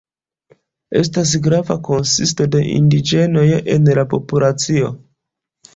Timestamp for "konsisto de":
1.89-2.65